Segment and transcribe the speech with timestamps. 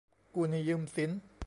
[0.33, 1.11] กู้หนี้ยืมสิน